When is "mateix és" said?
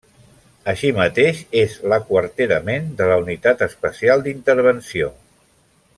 0.99-1.75